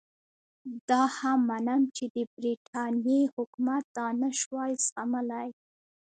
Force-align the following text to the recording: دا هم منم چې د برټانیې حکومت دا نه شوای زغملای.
دا 0.89 1.01
هم 1.17 1.39
منم 1.49 1.81
چې 1.95 2.05
د 2.15 2.17
برټانیې 2.35 3.21
حکومت 3.35 3.83
دا 3.97 4.07
نه 4.21 4.29
شوای 4.39 4.71
زغملای. 4.85 5.49